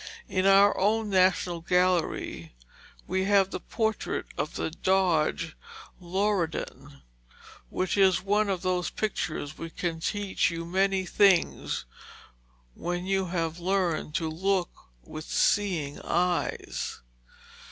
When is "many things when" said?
10.65-13.05